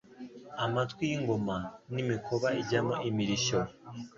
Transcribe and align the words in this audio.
Amatwi 0.63 1.03
y'ingoma 1.11 1.55
n' 1.93 1.99
Imikoba 2.03 2.47
ijyamo 2.61 2.93
imirishyo 3.09 3.59